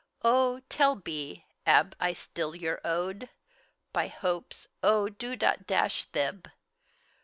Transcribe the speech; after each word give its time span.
Oh! 0.23 0.61
tell 0.67 0.95
be, 0.95 1.45
ab 1.63 1.95
I 1.99 2.13
sdill 2.15 2.59
your 2.59 2.81
owd? 2.83 3.29
By 3.93 4.07
hopes 4.07 4.67
oh, 4.81 5.09
do 5.09 5.35
dot 5.35 5.67
dash 5.67 6.07
theb! 6.09 6.49